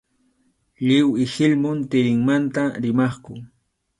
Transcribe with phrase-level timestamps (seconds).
[0.85, 3.35] Lliw ihilmum tirinmanta rimaqku.